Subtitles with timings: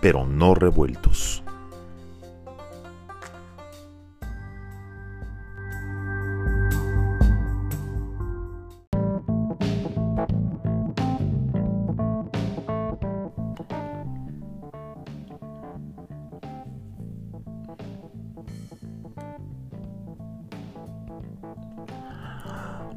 [0.00, 1.42] pero no revueltos.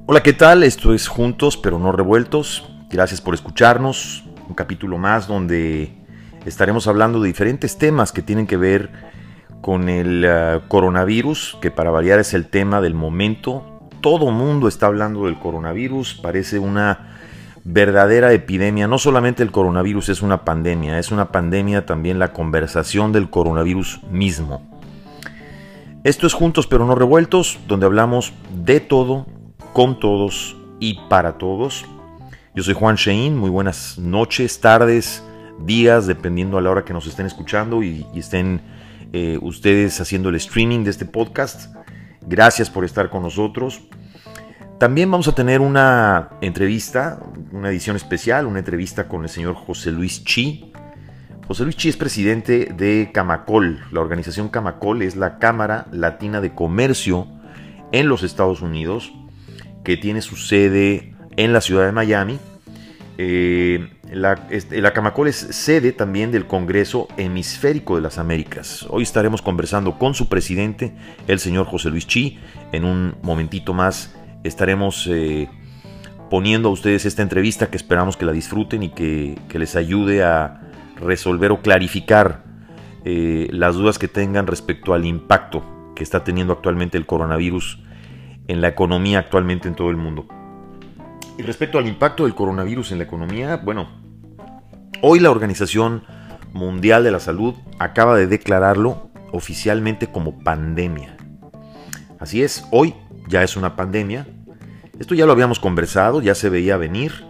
[0.05, 0.63] Hola, ¿qué tal?
[0.63, 2.69] Esto es Juntos pero no revueltos.
[2.91, 4.23] Gracias por escucharnos.
[4.47, 6.00] Un capítulo más donde
[6.45, 8.89] estaremos hablando de diferentes temas que tienen que ver
[9.61, 13.79] con el uh, coronavirus, que para variar es el tema del momento.
[14.01, 17.11] Todo mundo está hablando del coronavirus, parece una
[17.63, 18.87] verdadera epidemia.
[18.87, 24.01] No solamente el coronavirus es una pandemia, es una pandemia también la conversación del coronavirus
[24.09, 24.67] mismo.
[26.03, 29.27] Esto es Juntos pero no revueltos, donde hablamos de todo
[29.73, 31.85] con todos y para todos.
[32.55, 35.23] Yo soy Juan Shein, muy buenas noches, tardes,
[35.65, 38.61] días, dependiendo a la hora que nos estén escuchando y, estén
[39.13, 41.75] eh, ustedes haciendo el streaming de este podcast.
[42.21, 43.81] Gracias por estar con nosotros.
[44.79, 47.19] También vamos a tener una entrevista,
[47.51, 50.71] una edición especial, una entrevista con el señor José Luis Chi.
[51.47, 53.79] José Luis Chi es presidente de Camacol.
[53.91, 57.27] La organización Camacol es la Cámara Latina de Comercio
[57.91, 59.13] en los Estados Unidos
[59.83, 62.39] que tiene su sede en la ciudad de Miami.
[63.17, 68.85] Eh, la, este, la, Camacol es sede también del Congreso Hemisférico de las Américas.
[68.89, 70.93] Hoy estaremos conversando con su presidente,
[71.27, 72.37] el señor José Luis Chi.
[72.73, 75.47] En un momentito más estaremos eh,
[76.29, 80.23] poniendo a ustedes esta entrevista que esperamos que la disfruten y que, que les ayude
[80.23, 80.61] a
[80.97, 82.43] resolver o clarificar
[83.05, 87.79] eh, las dudas que tengan respecto al impacto que está teniendo actualmente el coronavirus
[88.47, 90.27] en la economía actualmente en todo el mundo.
[91.37, 94.00] Y respecto al impacto del coronavirus en la economía, bueno,
[95.01, 96.03] hoy la Organización
[96.53, 101.15] Mundial de la Salud acaba de declararlo oficialmente como pandemia.
[102.19, 102.93] Así es, hoy
[103.27, 104.27] ya es una pandemia.
[104.99, 107.25] Esto ya lo habíamos conversado, ya se veía venir.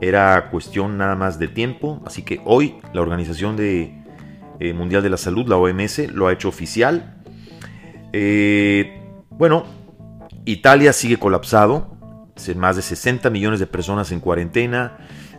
[0.00, 2.02] Era cuestión nada más de tiempo.
[2.06, 3.94] Así que hoy la Organización de,
[4.60, 7.16] eh, Mundial de la Salud, la OMS, lo ha hecho oficial.
[8.12, 9.64] Eh, bueno,
[10.44, 11.96] Italia sigue colapsado,
[12.56, 14.98] más de 60 millones de personas en cuarentena,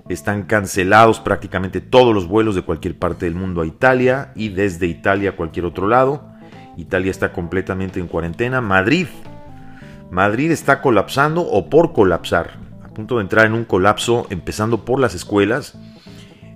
[0.10, 4.88] están cancelados prácticamente todos los vuelos de cualquier parte del mundo a Italia y desde
[4.88, 6.32] Italia a cualquier otro lado.
[6.78, 8.62] Italia está completamente en cuarentena.
[8.62, 9.08] Madrid,
[10.10, 12.52] Madrid está colapsando o por colapsar,
[12.84, 15.78] a punto de entrar en un colapso empezando por las escuelas.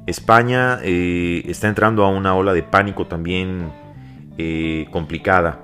[0.07, 3.71] España eh, está entrando a una ola de pánico también
[4.37, 5.63] eh, complicada.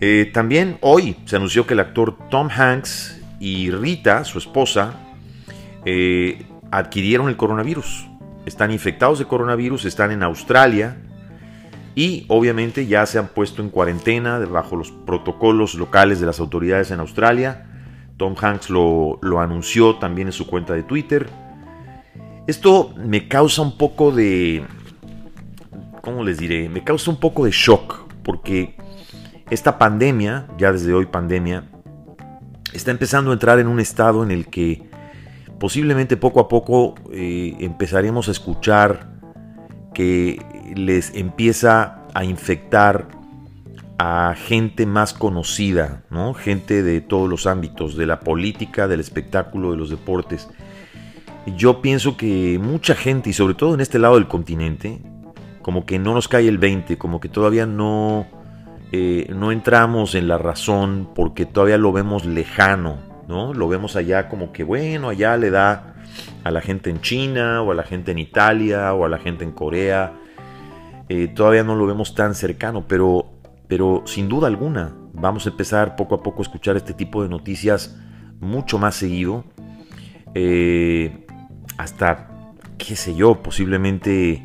[0.00, 4.94] Eh, también hoy se anunció que el actor Tom Hanks y Rita, su esposa,
[6.70, 8.08] adquirieron el coronavirus.
[8.46, 10.96] Están infectados de coronavirus, están en Australia
[11.94, 16.90] y obviamente ya se han puesto en cuarentena bajo los protocolos locales de las autoridades
[16.90, 17.66] en Australia.
[18.16, 21.28] Tom Hanks lo, lo anunció también en su cuenta de Twitter.
[22.46, 24.64] Esto me causa un poco de...
[26.00, 26.68] ¿Cómo les diré?
[26.68, 28.76] Me causa un poco de shock porque
[29.50, 31.64] esta pandemia, ya desde hoy pandemia,
[32.72, 34.87] está empezando a entrar en un estado en el que
[35.58, 39.10] posiblemente poco a poco eh, empezaremos a escuchar
[39.94, 40.40] que
[40.74, 43.08] les empieza a infectar
[43.98, 46.32] a gente más conocida, ¿no?
[46.32, 50.48] gente de todos los ámbitos, de la política, del espectáculo, de los deportes.
[51.56, 55.00] Yo pienso que mucha gente, y sobre todo en este lado del continente,
[55.62, 58.26] como que no nos cae el 20, como que todavía no,
[58.92, 63.52] eh, no entramos en la razón porque todavía lo vemos lejano, ¿no?
[63.52, 65.94] Lo vemos allá como que, bueno, allá le da
[66.42, 69.44] a la gente en China o a la gente en Italia o a la gente
[69.44, 70.14] en Corea.
[71.10, 73.30] Eh, todavía no lo vemos tan cercano, pero,
[73.68, 77.28] pero sin duda alguna vamos a empezar poco a poco a escuchar este tipo de
[77.28, 77.98] noticias
[78.40, 79.44] mucho más seguido.
[80.34, 81.26] Eh,
[81.76, 82.28] hasta,
[82.78, 84.42] qué sé yo, posiblemente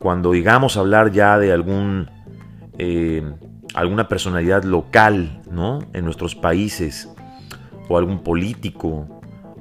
[0.00, 2.10] cuando digamos hablar ya de algún
[3.74, 5.78] alguna personalidad local, ¿no?
[5.94, 7.08] En nuestros países,
[7.88, 9.06] o algún político,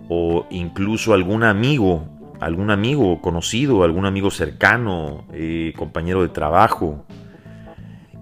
[0.09, 2.05] o incluso algún amigo,
[2.39, 7.05] algún amigo conocido, algún amigo cercano, eh, compañero de trabajo,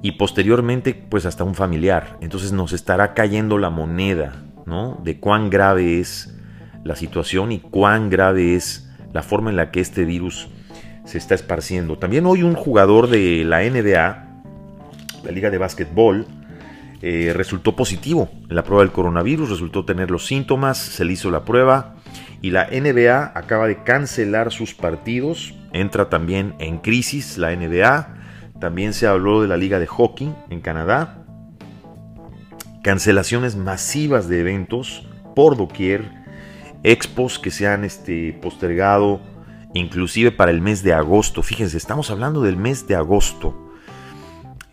[0.01, 2.17] y posteriormente, pues hasta un familiar.
[2.19, 4.99] Entonces nos estará cayendo la moneda, ¿no?
[5.01, 6.37] De cuán grave es
[6.83, 10.49] la situación y cuán grave es la forma en la que este virus
[11.05, 11.97] se está esparciendo.
[11.97, 14.27] También hoy un jugador de la NBA,
[15.23, 16.27] la liga de básquetbol,
[17.05, 21.29] eh, resultó positivo en la prueba del coronavirus, resultó tener los síntomas, se le hizo
[21.31, 21.95] la prueba
[22.41, 25.53] Y la NBA acaba de cancelar sus partidos.
[25.73, 28.07] Entra también en crisis la NBA.
[28.61, 31.25] También se habló de la Liga de Hockey en Canadá.
[32.83, 35.05] Cancelaciones masivas de eventos
[35.35, 36.09] por doquier.
[36.83, 39.19] Expos que se han este, postergado
[39.73, 41.43] inclusive para el mes de agosto.
[41.43, 43.62] Fíjense, estamos hablando del mes de agosto.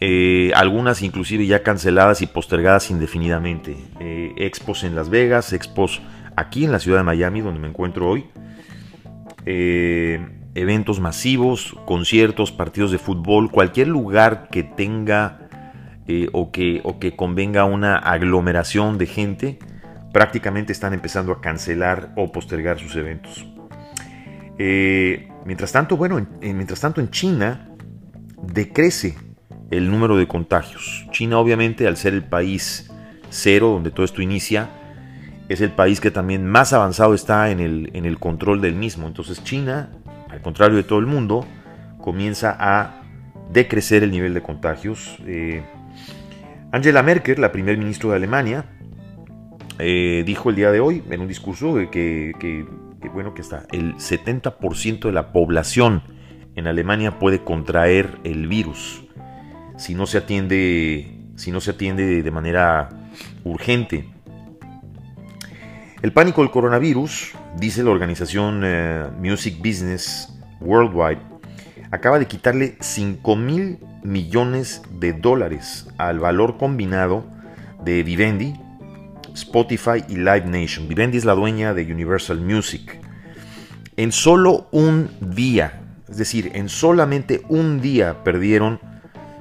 [0.03, 3.77] Eh, algunas inclusive ya canceladas y postergadas indefinidamente.
[4.01, 6.01] Eh, expos en Las Vegas, expos
[6.37, 8.25] aquí en la ciudad de Miami, donde me encuentro hoy.
[9.45, 15.47] Eh, eventos masivos, conciertos, partidos de fútbol, cualquier lugar que tenga
[16.33, 19.59] o, que, o que convenga una aglomeración de gente,
[20.13, 23.47] prácticamente están empezando a cancelar o postergar sus eventos.
[25.47, 27.69] mientras tanto, bueno, mientras tanto en China
[28.43, 29.15] decrece
[29.71, 31.07] el número de contagios.
[31.13, 32.91] China obviamente al ser el país
[33.31, 34.69] cero donde todo esto inicia,
[35.49, 39.07] es el país que también más avanzado está en el, en el control del mismo.
[39.07, 39.91] Entonces China,
[40.29, 41.47] al contrario de todo el mundo,
[42.01, 43.03] comienza a
[43.53, 45.17] decrecer el nivel de contagios.
[45.27, 45.63] Eh,
[46.73, 48.65] Angela Merkel, la primer ministro de Alemania,
[49.79, 52.67] eh, dijo el día de hoy en un discurso que, que,
[53.13, 56.03] bueno que está el 70% de la población
[56.55, 59.03] en Alemania puede contraer el virus
[59.81, 62.91] si no se atiende, si no se atiende de manera
[63.45, 64.07] urgente.
[66.03, 70.29] El pánico del coronavirus, dice la organización eh, Music Business
[70.61, 71.21] Worldwide,
[71.91, 77.25] acaba de quitarle 5 mil millones de dólares al valor combinado
[77.83, 78.55] de Vivendi,
[79.35, 80.89] Spotify y Live Nation.
[80.89, 83.01] Vivendi es la dueña de Universal Music.
[83.97, 88.90] En solo un día, es decir, en solamente un día perdieron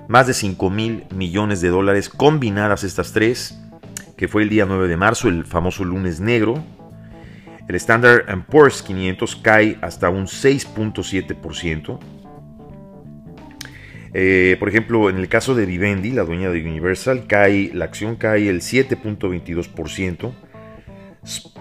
[0.10, 3.62] más de 5 mil millones de dólares combinadas estas tres,
[4.18, 6.64] que fue el día 9 de marzo, el famoso lunes negro.
[7.68, 12.00] El Standard Poor's 500 cae hasta un 6.7%.
[14.16, 18.16] Eh, por ejemplo, en el caso de Vivendi, la dueña de Universal, cae, la acción
[18.16, 20.32] cae el 7.22%.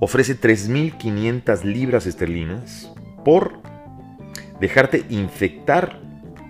[0.00, 2.92] ofrece 3.500 libras esterlinas
[3.24, 3.60] por
[4.60, 6.00] dejarte infectar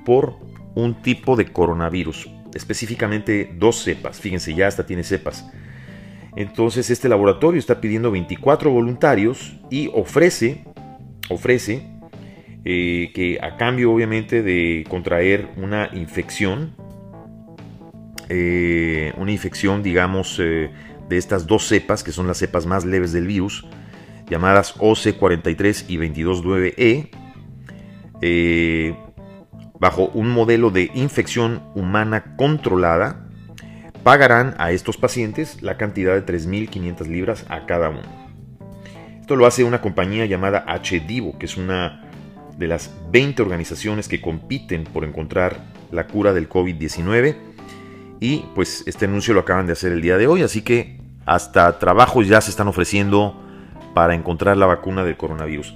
[0.04, 0.37] por
[0.75, 4.20] un tipo de coronavirus, específicamente dos cepas.
[4.20, 5.50] Fíjense, ya hasta tiene cepas.
[6.37, 10.64] Entonces este laboratorio está pidiendo 24 voluntarios y ofrece,
[11.30, 11.82] ofrece
[12.64, 16.75] eh, que a cambio obviamente de contraer una infección,
[18.28, 20.70] eh, una infección, digamos, eh,
[21.08, 23.66] de estas dos cepas, que son las cepas más leves del virus,
[24.28, 27.11] llamadas OC43 y 229E,
[28.20, 28.97] eh,
[29.80, 33.26] bajo un modelo de infección humana controlada,
[34.02, 38.02] pagarán a estos pacientes la cantidad de 3.500 libras a cada uno.
[39.20, 42.04] Esto lo hace una compañía llamada HDivo, que es una
[42.56, 47.48] de las 20 organizaciones que compiten por encontrar la cura del COVID-19
[48.20, 51.78] y pues este anuncio lo acaban de hacer el día de hoy, así que hasta
[51.78, 53.37] trabajos ya se están ofreciendo
[53.94, 55.75] para encontrar la vacuna del coronavirus.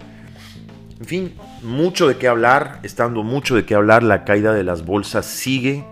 [0.98, 4.84] En fin, mucho de qué hablar, estando mucho de qué hablar, la caída de las
[4.84, 5.84] bolsas sigue.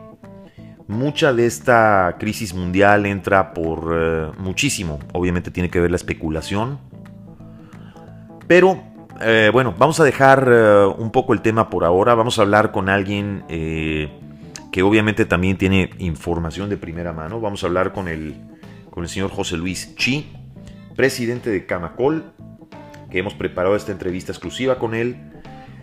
[0.87, 6.79] Mucha de esta crisis mundial entra por eh, muchísimo, obviamente tiene que ver la especulación,
[8.49, 8.83] pero
[9.21, 12.73] eh, bueno, vamos a dejar eh, un poco el tema por ahora, vamos a hablar
[12.73, 13.45] con alguien
[14.73, 18.35] que obviamente también tiene información de primera mano, vamos a hablar con el,
[18.91, 20.33] con el señor José Luis Chi,
[20.97, 22.33] presidente de Camacol,
[23.11, 25.17] que hemos preparado esta entrevista exclusiva con él.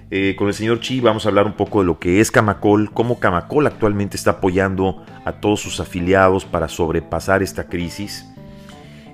[0.09, 2.93] Eh, con el señor Chi vamos a hablar un poco de lo que es Camacol,
[2.93, 8.25] cómo Camacol actualmente está apoyando a todos sus afiliados para sobrepasar esta crisis.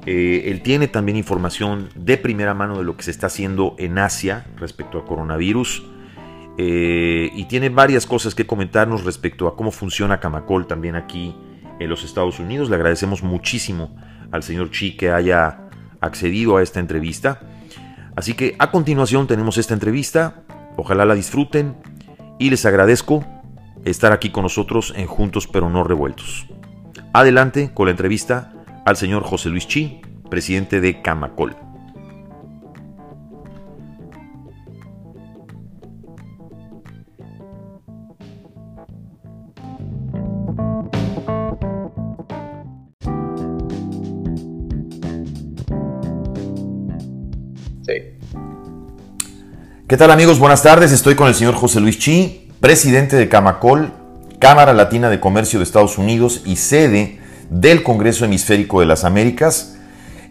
[0.06, 3.98] Eh, él tiene también información de primera mano de lo que se está haciendo en
[3.98, 5.84] Asia respecto al coronavirus.
[6.58, 11.36] Eh, y tiene varias cosas que comentarnos respecto a cómo funciona Camacol también aquí
[11.80, 12.70] en los Estados Unidos.
[12.70, 13.96] Le agradecemos muchísimo
[14.32, 15.70] al señor Chi que haya
[16.00, 17.42] accedido a esta entrevista.
[18.16, 20.44] Así que a continuación tenemos esta entrevista,
[20.78, 21.76] ojalá la disfruten
[22.40, 23.26] y les agradezco
[23.86, 26.48] estar aquí con nosotros en Juntos pero no revueltos.
[27.14, 28.54] Adelante con la entrevista
[28.86, 31.56] al señor José Luis Chi, presidente de Camacol.
[49.86, 50.40] ¿Qué tal amigos?
[50.40, 50.94] Buenas tardes.
[50.94, 53.92] Estoy con el señor José Luis Chi, presidente de Camacol,
[54.40, 59.78] Cámara Latina de Comercio de Estados Unidos y sede del Congreso Hemisférico de las Américas.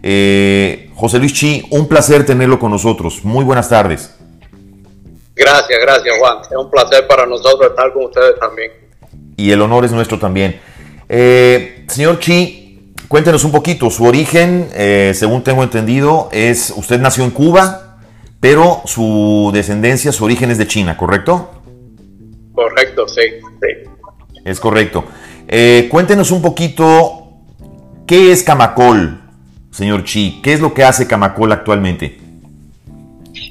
[0.01, 3.23] Eh, José Luis Chi, un placer tenerlo con nosotros.
[3.23, 4.15] Muy buenas tardes.
[5.35, 6.39] Gracias, gracias Juan.
[6.49, 8.71] Es un placer para nosotros estar con ustedes también.
[9.37, 10.59] Y el honor es nuestro también.
[11.07, 13.91] Eh, señor Chi, cuéntenos un poquito.
[13.91, 17.82] Su origen, eh, según tengo entendido, es usted nació en Cuba,
[18.43, 21.49] pero su descendencia, su origen es de China, ¿correcto?
[22.53, 23.21] Correcto, sí,
[24.43, 25.05] Es correcto.
[25.47, 27.29] Eh, cuéntenos un poquito,
[28.05, 29.21] ¿qué es Camacol,
[29.71, 30.41] señor Chi?
[30.43, 32.17] ¿Qué es lo que hace Camacol actualmente?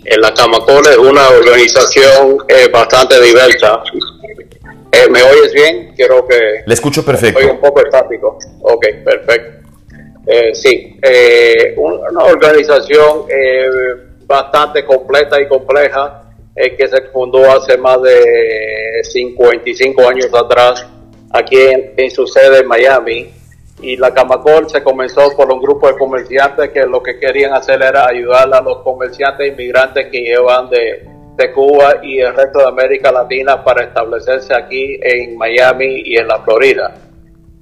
[0.04, 3.82] Eh, la Camacol es una organización eh, bastante diversa.
[5.10, 5.94] ¿Me oyes bien?
[5.96, 6.64] Quiero que...
[6.66, 7.40] Le escucho perfecto.
[7.40, 8.38] Soy un poco estático.
[8.60, 9.70] Ok, perfecto.
[10.52, 11.00] sí,
[11.78, 13.22] una organización
[14.32, 16.24] bastante completa y compleja
[16.56, 20.86] eh, que se fundó hace más de 55 años atrás
[21.30, 21.56] aquí
[21.96, 23.30] en, su sede en Miami.
[23.80, 27.82] Y la Camacol se comenzó por un grupo de comerciantes que lo que querían hacer
[27.82, 32.66] era ayudar a los comerciantes inmigrantes que llevan de, de Cuba y el resto de
[32.66, 36.94] América Latina para establecerse aquí en Miami y en la Florida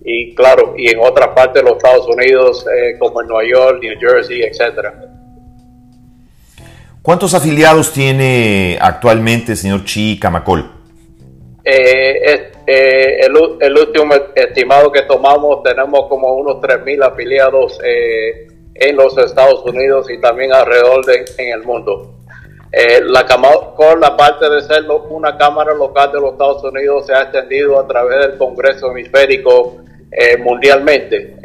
[0.02, 3.78] y claro, y en otras partes de los Estados Unidos, eh, como en Nueva York,
[3.82, 5.09] New Jersey, etcétera.
[7.02, 10.70] ¿Cuántos afiliados tiene actualmente, señor Chi Camacol?
[11.64, 19.16] Eh, eh, el, último estimado que tomamos tenemos como unos 3.000 afiliados eh, en los
[19.16, 22.16] Estados Unidos y también alrededor de, en el mundo.
[22.70, 27.22] la Camacol, la parte de ser una cámara local de los Estados Unidos, se ha
[27.22, 29.78] extendido a través del Congreso Hemisférico
[30.40, 31.36] mundialmente.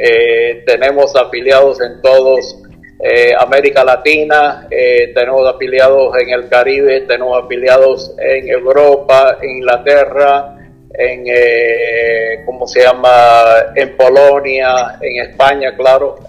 [0.67, 2.57] tenemos afiliados en todos
[2.97, 10.55] eh, América Latina, eh, tenemos afiliados en el Caribe, tenemos afiliados en Europa, en Inglaterra,
[10.97, 16.19] en, eh, ¿cómo se llama?, en Polonia, en España, claro,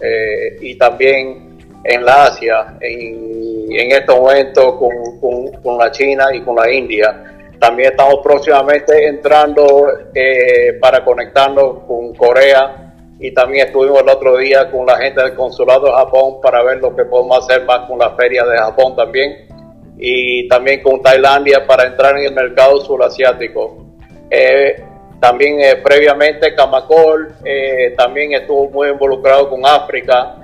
[0.60, 6.56] y también en la Asia, en, en estos momentos con, con, la China y con
[6.56, 7.22] la India.
[7.60, 9.86] También estamos próximamente entrando
[10.80, 12.85] para conectarnos con Corea,
[13.18, 16.78] y también estuvimos el otro día con la gente del consulado de Japón para ver
[16.78, 19.46] lo que podemos hacer más con la feria de Japón también
[19.98, 23.86] y también con Tailandia para entrar en el mercado surasiático.
[24.30, 24.82] Eh,
[25.18, 30.36] también eh, previamente Camacol eh, también estuvo muy involucrado con África.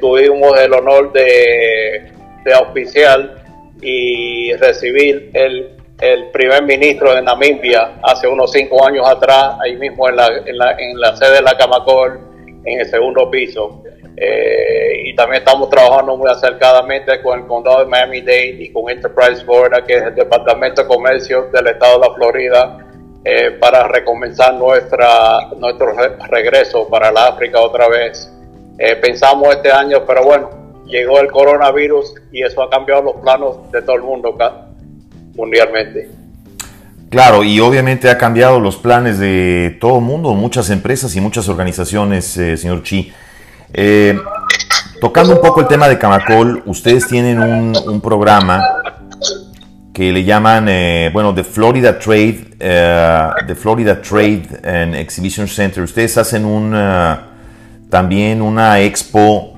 [0.00, 2.12] tuvimos el honor de,
[2.44, 3.42] de oficial
[3.82, 10.08] y recibir el el primer ministro de Namibia hace unos cinco años atrás, ahí mismo
[10.08, 12.20] en la, en la, en la sede de la Camacol,
[12.64, 13.82] en el segundo piso.
[14.16, 19.44] Eh, y también estamos trabajando muy acercadamente con el condado de Miami-Dade y con Enterprise
[19.44, 22.78] Florida, que es el Departamento de Comercio del Estado de la Florida,
[23.24, 25.92] eh, para recomenzar nuestra, nuestro
[26.30, 28.32] regreso para la África otra vez.
[28.78, 30.50] Eh, pensamos este año, pero bueno,
[30.86, 34.36] llegó el coronavirus y eso ha cambiado los planos de todo el mundo
[35.38, 36.10] mundialmente.
[37.10, 41.48] Claro, y obviamente ha cambiado los planes de todo el mundo, muchas empresas y muchas
[41.48, 43.10] organizaciones, eh, señor Chi.
[43.72, 44.18] Eh,
[45.00, 48.62] tocando un poco el tema de Camacol, ustedes tienen un, programa
[49.94, 55.82] que le llaman, eh, bueno, The Florida Trade, uh, Florida Trade and Exhibition Center.
[55.82, 56.76] Ustedes hacen un,
[57.88, 59.54] también una expo,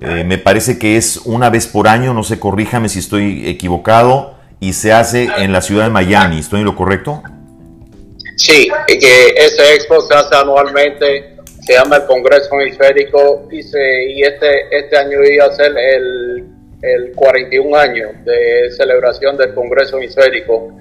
[0.00, 4.74] me parece que es una vez por año, no sé, corríjame si estoy equivocado, y
[4.74, 6.38] se hace en la ciudad de Miami.
[6.38, 7.22] ¿Estoy en lo correcto?
[8.36, 14.76] Sí, que ese expo se hace anualmente, se llama el Congreso Hemisférico y, y este,
[14.76, 16.46] este año iba a ser el,
[16.82, 20.72] el 41 año de celebración del Congreso Hemisférico,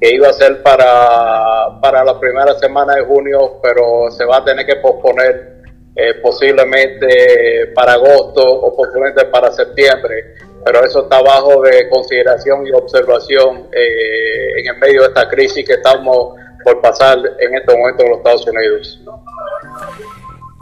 [0.00, 4.44] que iba a ser para, para la primera semana de junio, pero se va a
[4.44, 5.61] tener que posponer
[5.94, 12.72] eh, posiblemente para agosto o posiblemente para septiembre, pero eso está bajo de consideración y
[12.72, 16.34] observación eh, en el medio de esta crisis que estamos
[16.64, 19.00] por pasar en este momento en los Estados Unidos.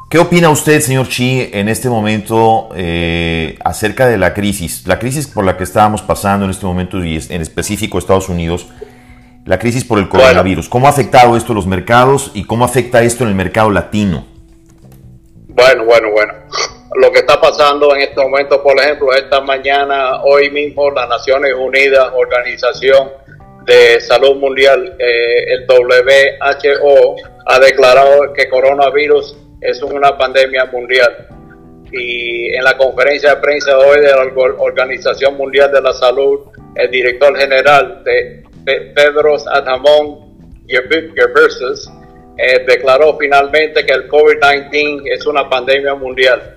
[0.08, 4.84] ¿Qué opina usted, señor Chi, en este momento eh, acerca de la crisis?
[4.88, 8.66] La crisis por la que estábamos pasando en este momento y en específico Estados Unidos,
[9.44, 10.68] la crisis por el coronavirus.
[10.68, 14.29] ¿Cómo ha afectado esto a los mercados y cómo afecta esto en el mercado latino?
[15.60, 16.32] Bueno, bueno, bueno.
[16.94, 21.52] Lo que está pasando en este momento, por ejemplo, esta mañana, hoy mismo, las Naciones
[21.52, 23.10] Unidas, Organización
[23.66, 31.28] de Salud Mundial, eh, el WHO, ha declarado que coronavirus es una pandemia mundial.
[31.92, 36.40] Y en la conferencia de prensa de hoy de la Organización Mundial de la Salud,
[36.74, 40.36] el director general de Pedro Adhanom
[40.66, 41.90] Ghebreyesus
[42.37, 46.56] eh, declaró finalmente que el COVID-19 es una pandemia mundial.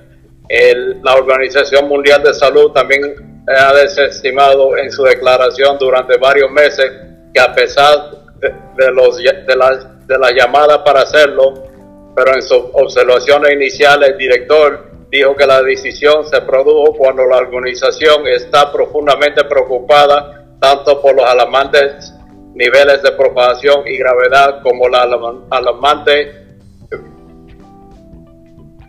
[1.01, 6.91] la Organización Mundial de Salud también ha desestimado en su declaración durante varios meses
[7.33, 11.53] que a pesar de, los, de, las, de la llamada para hacerlo,
[12.15, 17.37] pero en sus observaciones iniciales el director dijo que la decisión se produjo cuando la
[17.37, 22.13] organización está profundamente preocupada tanto por los alarmantes
[22.55, 25.03] niveles de propagación y gravedad como la
[25.49, 26.43] alarmante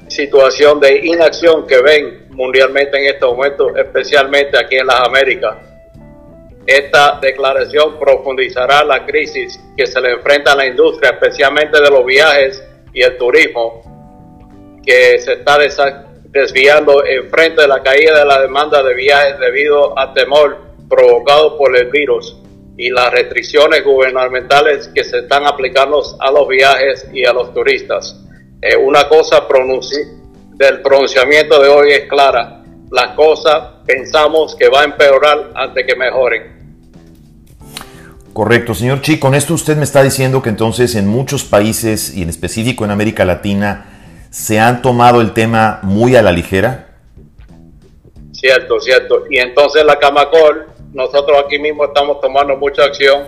[0.09, 5.57] situación de inacción que ven mundialmente en este momento, especialmente aquí en las Américas.
[6.67, 12.05] Esta declaración profundizará la crisis que se le enfrenta a la industria, especialmente de los
[12.05, 13.83] viajes y el turismo,
[14.85, 15.59] que se está
[16.25, 21.57] desviando en frente de la caída de la demanda de viajes debido al temor provocado
[21.57, 22.37] por el virus
[22.77, 28.21] y las restricciones gubernamentales que se están aplicando a los viajes y a los turistas.
[28.61, 29.47] Eh, una cosa
[30.57, 32.63] del pronunciamiento de hoy es clara.
[32.91, 36.55] Las cosas pensamos que va a empeorar antes que mejoren.
[38.33, 39.21] Correcto, señor Chi.
[39.21, 42.91] Con esto usted me está diciendo que entonces en muchos países y en específico en
[42.91, 46.89] América Latina se han tomado el tema muy a la ligera.
[48.33, 49.23] Cierto, cierto.
[49.31, 53.27] Y entonces la Camacol, nosotros aquí mismo estamos tomando mucha acción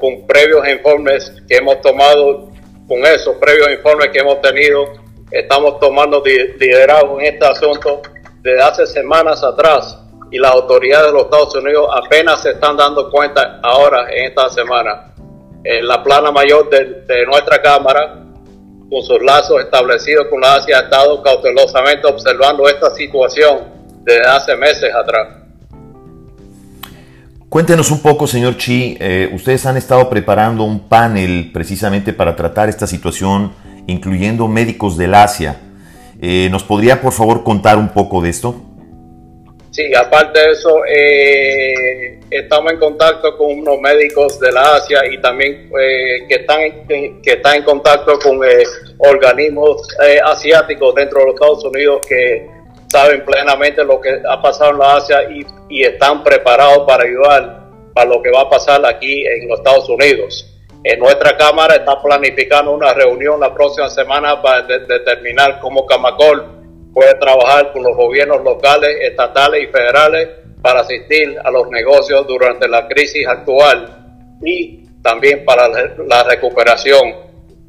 [0.00, 2.48] con, previos informes que hemos tomado
[2.88, 4.84] con esos previos informes que hemos tenido,
[5.30, 8.00] estamos tomando liderazgo en este asunto
[8.40, 9.98] desde hace semanas atrás
[10.30, 14.48] y las autoridades de los Estados Unidos apenas se están dando cuenta ahora en esta
[14.48, 15.12] semana.
[15.82, 18.22] La plana mayor de, nuestra Cámara,
[18.88, 23.64] con sus lazos establecidos con la Asia, ha estado cautelosamente observando esta situación
[24.04, 25.45] desde hace meses atrás.
[27.48, 32.68] Cuéntenos un poco, señor Chi, eh, ustedes han estado preparando un panel precisamente para tratar
[32.68, 33.52] esta situación,
[33.86, 35.56] incluyendo médicos del Asia.
[36.20, 38.56] Eh, ¿Nos podría, por favor, contar un poco de esto?
[39.70, 45.20] Sí, aparte de eso, eh, estamos en contacto con unos médicos de la Asia y
[45.20, 45.70] también
[46.28, 48.40] que, están, que están en contacto con
[48.98, 49.86] organismos
[50.24, 52.55] asiáticos dentro de los Estados Unidos que
[52.88, 58.08] saben plenamente lo que ha pasado en la Asia y, están preparados para ayudar para
[58.08, 60.52] lo que va a pasar aquí en los Estados Unidos.
[60.84, 66.44] En nuestra Cámara está planificando una reunión la próxima semana para determinar cómo Camacol
[66.94, 70.28] puede trabajar con los gobiernos locales, estatales y federales
[70.62, 74.06] para asistir a los negocios durante la crisis actual
[74.42, 77.14] y también para la recuperación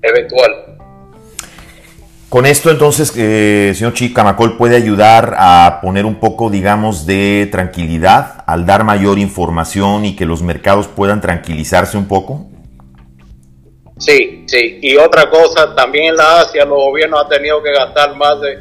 [0.01, 0.76] eventual.
[2.29, 8.43] Con esto entonces, eh, señor Chicamacol puede ayudar a poner un poco, digamos, de tranquilidad
[8.45, 12.47] al dar mayor información y que los mercados puedan tranquilizarse un poco.
[13.97, 14.79] Sí, sí.
[14.81, 18.59] Y otra cosa, también en la Asia los gobiernos han tenido que gastar más de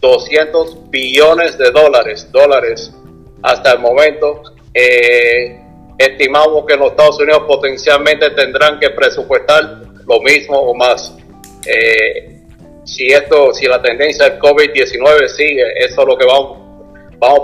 [0.00, 2.94] 200 billones de dólares, dólares
[3.42, 4.42] hasta el momento.
[4.72, 5.60] Eh,
[5.98, 11.12] estimamos que los Estados Unidos potencialmente tendrán que presupuestar lo mismo o más.
[11.66, 12.39] Eh,
[12.84, 16.58] si esto, si la tendencia del COVID-19 sigue, eso es lo que vamos,
[17.18, 17.42] vamos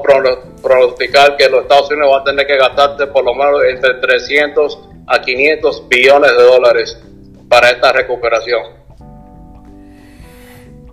[0.62, 4.78] pronosticar que los Estados Unidos van a tener que gastarse por lo menos entre 300
[5.06, 6.98] a 500 billones de dólares
[7.48, 8.62] para esta recuperación.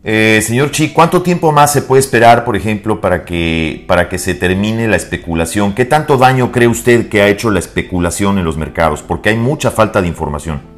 [0.05, 4.17] Eh, señor Chi, ¿cuánto tiempo más se puede esperar, por ejemplo, para que, para que
[4.17, 5.73] se termine la especulación?
[5.73, 9.01] ¿Qué tanto daño cree usted que ha hecho la especulación en los mercados?
[9.01, 10.72] Porque hay mucha falta de información.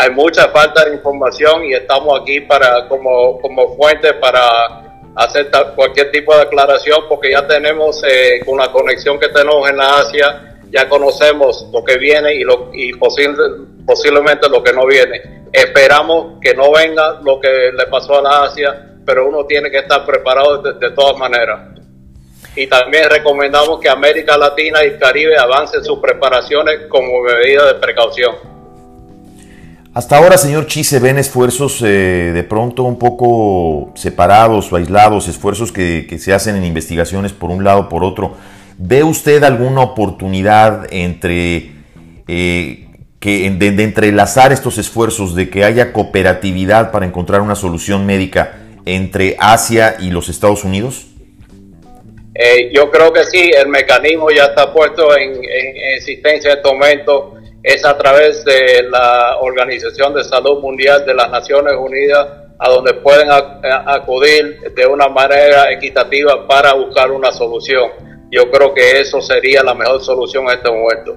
[0.00, 6.12] Hay mucha falta de información y estamos aquí para como, como fuente para hacer cualquier
[6.12, 10.88] tipo de aclaración porque ya tenemos eh, con conexión que tenemos en la Asia, ya
[10.88, 16.70] conocemos lo que viene y, lo, y posiblemente lo que no viene Esperamos que no
[16.70, 20.90] venga lo que le pasó a la Asia, pero uno tiene que estar preparado de,
[20.90, 21.70] todas maneras.
[22.54, 28.57] Y también recomendamos que América Latina y Caribe avancen sus preparaciones como medida de precaución.
[29.98, 35.26] Hasta ahora, señor Chi, se ven esfuerzos eh, de pronto un poco separados o aislados,
[35.26, 38.36] esfuerzos que, se hacen en investigaciones por un lado por otro.
[38.76, 41.72] ¿Ve usted alguna oportunidad entre
[42.28, 42.86] eh,
[43.18, 48.56] que de, entrelazar estos esfuerzos, de que haya cooperatividad para encontrar una solución médica
[48.86, 51.08] entre Asia y los Estados Unidos?
[52.36, 55.40] Eh, yo creo que sí, el mecanismo ya está puesto en,
[55.96, 61.30] existencia en este momento, es a través de la Organización de Salud Mundial de las
[61.30, 62.26] Naciones Unidas,
[62.58, 67.90] a donde pueden acudir de una manera equitativa para buscar una solución.
[68.30, 71.16] Yo creo que eso sería la mejor solución en este momento.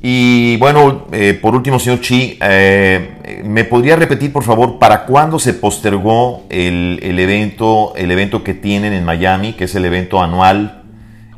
[0.00, 5.38] Y bueno, eh, por último, señor Chi, eh, ¿me podría repetir, por favor, para cuándo
[5.38, 10.82] se postergó el, evento, el evento que tienen en Miami, que es el evento anual,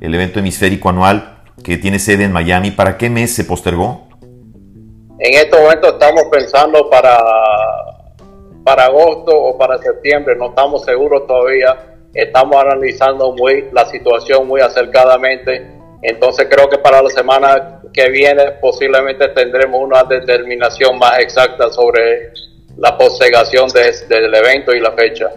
[0.00, 2.70] el evento hemisférico anual que tiene sede en Miami?
[2.70, 4.08] ¿Para qué mes se postergó?
[5.18, 7.18] En este momento estamos pensando para,
[8.64, 11.94] para agosto o para septiembre, no estamos seguros todavía.
[12.12, 15.70] Estamos analizando muy la situación muy acercadamente.
[16.02, 22.32] Entonces creo que para la semana que viene posiblemente tendremos una determinación más exacta sobre
[22.76, 25.30] la postergación del evento y la fecha.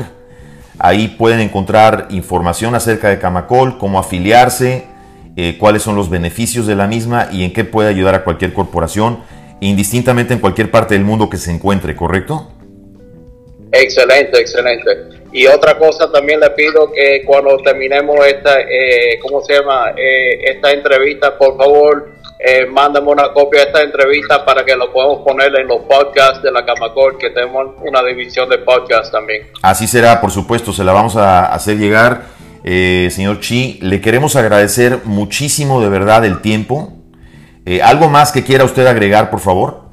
[0.78, 4.93] Ahí pueden encontrar información acerca de Camacol, cómo afiliarse,
[5.36, 8.52] eh, cuáles son los beneficios de la misma y en qué puede ayudar a cualquier
[8.52, 9.20] corporación,
[9.60, 12.50] indistintamente en cualquier parte del mundo que se encuentre, ¿correcto?
[13.72, 15.14] Excelente, excelente.
[15.32, 19.92] Y otra cosa también le pido que cuando terminemos esta, eh, ¿cómo se llama?
[19.96, 24.92] Eh, esta entrevista, por favor, eh, mándame una copia de esta entrevista para que lo
[24.92, 29.48] podamos poner en los podcasts de la Camacol, que tenemos una división de podcasts también.
[29.60, 32.22] Así será, por supuesto, se la vamos a hacer llegar.
[32.66, 36.94] Eh, señor Chi, le queremos agradecer muchísimo de verdad el tiempo.
[37.66, 39.84] Eh, ¿Algo más que quiera usted agregar, por favor?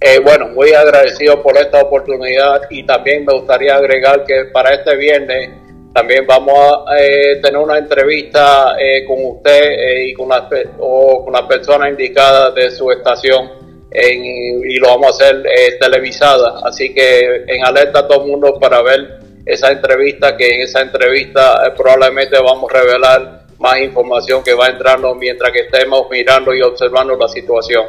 [0.00, 4.96] Eh, bueno, muy agradecido por esta oportunidad y también me gustaría agregar que para este
[4.96, 5.50] viernes
[5.94, 8.74] también vamos a eh, tener una entrevista
[9.06, 13.50] con usted y con la, o con la persona indicada de su estación
[13.90, 15.42] y lo vamos a hacer
[15.80, 16.60] televisada.
[16.64, 20.82] Así que en alerta a todo el mundo para ver esa entrevista, que en esa
[20.82, 26.60] entrevista probablemente vamos a revelar más información que va entrando mientras que estemos mirando y
[26.60, 27.84] observando la situación.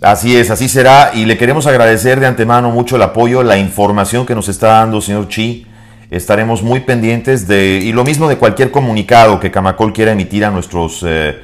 [0.00, 1.12] Así es, así será.
[1.14, 5.00] Y le queremos agradecer de antemano mucho el apoyo, la información que nos está dando,
[5.00, 5.66] señor Chi
[6.10, 10.50] estaremos muy pendientes de, y lo mismo de cualquier comunicado que Camacol quiera emitir a
[10.50, 11.40] nuestros, eh,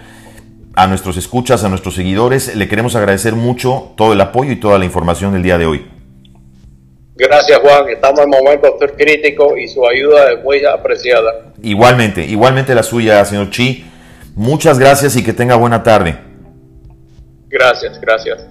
[0.75, 2.55] a nuestros escuchas, a nuestros seguidores.
[2.55, 6.00] Le queremos agradecer mucho todo el apoyo y toda la información del día de hoy.
[7.21, 11.53] Gracias Juan, estamos en momentos críticos y su ayuda es muy apreciada.
[11.63, 13.85] Igualmente, igualmente la suya, señor Chi.
[14.35, 16.19] Muchas gracias y que tenga buena tarde.
[17.51, 18.47] Gracias, gracias.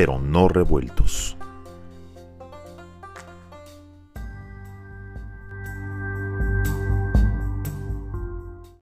[0.00, 1.29] Pero no revueltos.